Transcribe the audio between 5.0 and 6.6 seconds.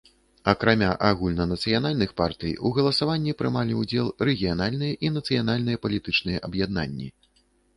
і нацыянальныя палітычныя